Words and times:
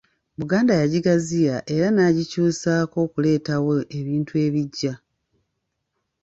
Buganda 0.37 0.73
yagigaziya 0.81 1.55
era 1.75 1.87
n'agikyusaako 1.95 2.95
okuleetawo 3.05 3.73
ebintu 3.99 4.33
ebiggya. 4.45 4.93